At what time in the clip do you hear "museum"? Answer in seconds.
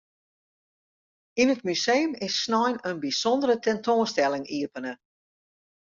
1.69-2.11